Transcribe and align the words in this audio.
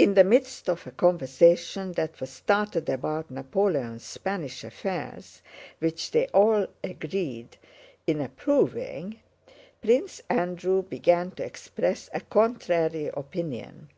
In 0.00 0.14
the 0.14 0.24
midst 0.24 0.68
of 0.68 0.84
a 0.84 0.90
conversation 0.90 1.92
that 1.92 2.20
was 2.20 2.30
started 2.30 2.88
about 2.88 3.30
Napoleon's 3.30 4.02
Spanish 4.04 4.64
affairs, 4.64 5.42
which 5.78 6.10
they 6.10 6.26
all 6.34 6.66
agreed 6.82 7.56
in 8.04 8.20
approving, 8.20 9.20
Prince 9.80 10.20
Andrew 10.28 10.82
began 10.82 11.30
to 11.36 11.44
express 11.44 12.10
a 12.12 12.18
contrary 12.20 13.12
opinion. 13.16 13.90